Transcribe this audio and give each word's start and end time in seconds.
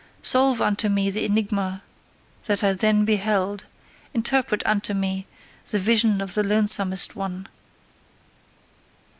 Solve 0.23 0.59
unto 0.63 0.89
me 0.89 1.11
the 1.11 1.25
enigma 1.25 1.83
that 2.45 2.63
I 2.63 2.73
then 2.73 3.05
beheld, 3.05 3.65
interpret 4.15 4.65
unto 4.65 4.95
me 4.95 5.27
the 5.69 5.77
vision 5.77 6.21
of 6.21 6.33
the 6.33 6.41
lonesomest 6.43 7.15
one! 7.15 7.47